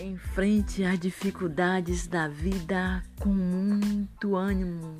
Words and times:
Enfrente 0.00 0.82
as 0.82 0.98
dificuldades 0.98 2.06
da 2.06 2.26
vida 2.26 3.02
com 3.20 3.28
muito 3.28 4.34
ânimo 4.34 4.96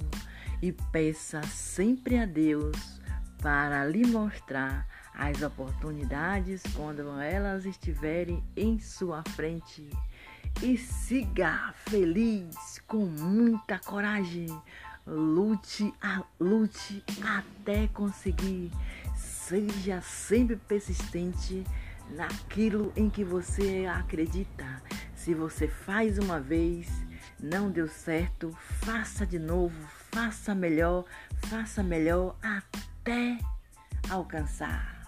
e 0.60 0.72
peça 0.72 1.40
sempre 1.42 2.18
a 2.18 2.26
Deus 2.26 3.00
para 3.40 3.86
lhe 3.86 4.06
mostrar 4.06 4.86
as 5.14 5.40
oportunidades 5.40 6.62
quando 6.76 7.18
elas 7.18 7.64
estiverem 7.64 8.44
em 8.54 8.78
sua 8.78 9.22
frente. 9.30 9.88
E 10.62 10.76
siga 10.76 11.72
feliz 11.86 12.78
com 12.86 13.06
muita 13.06 13.78
coragem. 13.78 14.48
Lute, 15.06 15.94
a, 16.02 16.22
lute 16.38 17.02
até 17.22 17.88
conseguir. 17.88 18.70
Seja 19.16 20.02
sempre 20.02 20.56
persistente 20.56 21.64
naquilo 22.14 22.92
em 22.96 23.08
que 23.08 23.24
você 23.24 23.86
acredita. 23.86 24.82
Se 25.14 25.34
você 25.34 25.68
faz 25.68 26.18
uma 26.18 26.40
vez, 26.40 26.88
não 27.38 27.70
deu 27.70 27.88
certo, 27.88 28.50
faça 28.80 29.26
de 29.26 29.38
novo, 29.38 29.76
faça 30.12 30.54
melhor, 30.54 31.04
faça 31.48 31.82
melhor 31.82 32.36
até 32.42 33.38
alcançar. 34.08 35.00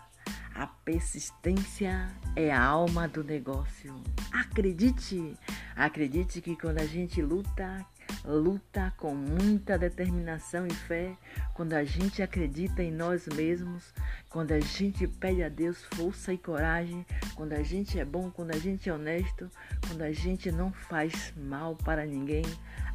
A 0.54 0.66
persistência 0.66 2.08
é 2.36 2.52
a 2.52 2.62
alma 2.62 3.08
do 3.08 3.24
negócio. 3.24 4.02
Acredite, 4.30 5.34
acredite 5.74 6.42
que 6.42 6.54
quando 6.54 6.78
a 6.78 6.86
gente 6.86 7.22
luta, 7.22 7.84
luta 8.24 8.92
com 8.96 9.14
muita 9.14 9.78
determinação 9.78 10.66
e 10.66 10.72
fé, 10.72 11.16
quando 11.54 11.72
a 11.74 11.84
gente 11.84 12.22
acredita 12.22 12.82
em 12.82 12.90
nós 12.90 13.26
mesmos, 13.26 13.92
quando 14.28 14.52
a 14.52 14.60
gente 14.60 15.06
pede 15.06 15.42
a 15.42 15.48
Deus 15.48 15.84
força 15.94 16.32
e 16.32 16.38
coragem, 16.38 17.04
quando 17.34 17.52
a 17.52 17.62
gente 17.62 17.98
é 17.98 18.04
bom, 18.04 18.30
quando 18.30 18.52
a 18.52 18.58
gente 18.58 18.88
é 18.88 18.92
honesto, 18.94 19.50
quando 19.86 20.02
a 20.02 20.12
gente 20.12 20.52
não 20.52 20.72
faz 20.72 21.32
mal 21.36 21.74
para 21.76 22.06
ninguém, 22.06 22.44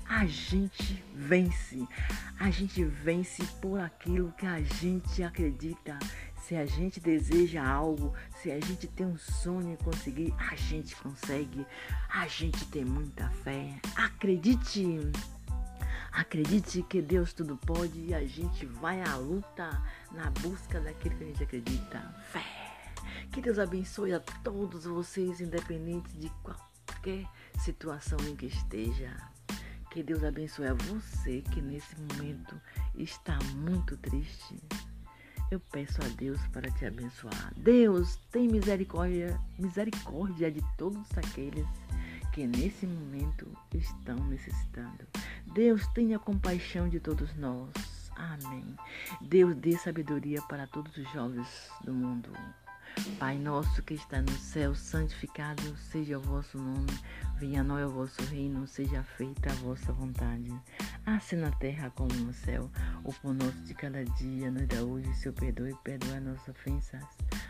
a 0.09 0.25
gente 0.25 1.03
vence. 1.13 1.85
A 2.39 2.49
gente 2.49 2.83
vence 2.83 3.43
por 3.61 3.79
aquilo 3.79 4.31
que 4.37 4.45
a 4.45 4.61
gente 4.61 5.21
acredita. 5.21 5.99
Se 6.47 6.55
a 6.55 6.65
gente 6.65 7.01
deseja 7.01 7.61
algo, 7.61 8.13
se 8.37 8.49
a 8.49 8.57
gente 8.57 8.87
tem 8.87 9.05
um 9.05 9.17
sonho 9.17 9.73
em 9.73 9.75
conseguir, 9.75 10.33
a 10.37 10.55
gente 10.55 10.95
consegue. 10.95 11.67
A 12.07 12.25
gente 12.25 12.65
tem 12.67 12.85
muita 12.85 13.29
fé. 13.43 13.77
Acredite. 13.97 15.11
Acredite 16.09 16.83
que 16.83 17.01
Deus 17.01 17.33
tudo 17.33 17.57
pode 17.57 17.99
e 17.99 18.13
a 18.13 18.25
gente 18.25 18.65
vai 18.65 19.01
à 19.01 19.17
luta 19.17 19.83
na 20.13 20.29
busca 20.39 20.79
daquilo 20.79 21.17
que 21.17 21.23
a 21.25 21.27
gente 21.27 21.43
acredita. 21.43 22.15
Fé. 22.31 22.45
Que 23.33 23.41
Deus 23.41 23.59
abençoe 23.59 24.13
a 24.13 24.21
todos 24.21 24.85
vocês, 24.85 25.41
independente 25.41 26.17
de 26.17 26.29
qualquer 26.41 27.25
situação 27.59 28.17
em 28.25 28.37
que 28.37 28.45
esteja. 28.45 29.13
Que 29.91 30.01
Deus 30.01 30.23
abençoe 30.23 30.67
a 30.67 30.73
você 30.73 31.41
que 31.41 31.61
nesse 31.61 31.93
momento 31.99 32.55
está 32.95 33.37
muito 33.53 33.97
triste. 33.97 34.55
Eu 35.49 35.59
peço 35.59 36.01
a 36.03 36.07
Deus 36.09 36.39
para 36.47 36.69
te 36.71 36.85
abençoar. 36.85 37.53
Deus, 37.55 38.17
tem 38.31 38.49
misericórdia, 38.49 39.39
misericórdia 39.57 40.51
de 40.51 40.61
todos 40.77 41.07
aqueles 41.17 41.65
que 42.33 42.45
nesse 42.45 42.85
momento 42.85 43.47
estão 43.73 44.17
necessitando. 44.27 45.07
Deus, 45.53 45.87
tenha 45.93 46.19
compaixão 46.19 46.89
de 46.89 46.99
todos 46.99 47.33
nós. 47.35 47.71
Amém. 48.15 48.75
Deus 49.21 49.55
dê 49.55 49.77
sabedoria 49.77 50.41
para 50.43 50.67
todos 50.67 50.95
os 50.97 51.09
jovens 51.13 51.69
do 51.83 51.93
mundo. 51.93 52.31
Pai 53.19 53.37
nosso 53.37 53.81
que 53.83 53.93
está 53.93 54.21
no 54.21 54.31
céu, 54.31 54.73
santificado 54.75 55.77
seja 55.77 56.17
o 56.17 56.21
vosso 56.21 56.57
nome. 56.57 56.91
Venha 57.37 57.61
a 57.61 57.63
nós 57.63 57.87
o 57.87 57.93
vosso 57.93 58.21
reino, 58.23 58.67
seja 58.67 59.03
feita 59.03 59.51
a 59.51 59.55
vossa 59.55 59.93
vontade, 59.93 60.51
assim 61.07 61.37
na 61.37 61.51
terra 61.51 61.89
como 61.91 62.13
no 62.13 62.33
céu. 62.33 62.69
O 63.03 63.13
pão 63.13 63.33
nosso 63.33 63.57
de 63.63 63.73
cada 63.73 64.03
dia 64.03 64.51
nos 64.51 64.67
dá 64.67 64.83
hoje, 64.83 65.13
Seu 65.15 65.31
perdoe 65.31 65.71
e 65.71 65.75
perdoa 65.75 66.19
nossas 66.19 66.49
ofensas, 66.49 67.03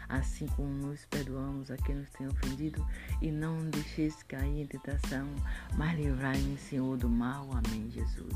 assim 0.07 0.45
como 0.47 0.69
nos 0.69 1.05
perdoamos 1.05 1.71
a 1.71 1.77
quem 1.77 1.95
nos 1.95 2.09
tem 2.11 2.27
ofendido, 2.27 2.85
e 3.21 3.31
não 3.31 3.69
deixeis 3.69 4.21
cair 4.23 4.61
em 4.61 4.67
tentação, 4.67 5.27
mas 5.75 5.97
livrai-me, 5.97 6.57
Senhor, 6.57 6.97
do 6.97 7.09
mal. 7.09 7.49
Amém, 7.51 7.89
Jesus. 7.89 8.33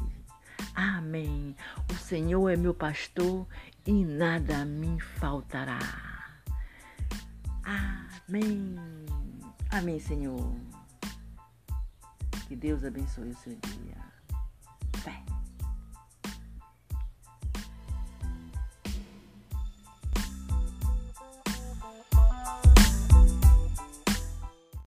Amém. 0.74 1.56
O 1.92 1.96
Senhor 1.96 2.50
é 2.50 2.56
meu 2.56 2.74
pastor 2.74 3.48
e 3.86 4.03
nada 4.03 4.66
me 4.66 5.00
faltará. 5.00 5.80
Amém. 7.64 8.76
Amém, 9.70 10.00
Senhor. 10.00 10.56
Que 12.48 12.56
Deus 12.56 12.84
abençoe 12.84 13.30
o 13.30 13.36
seu 13.36 13.56
dia. 13.56 14.11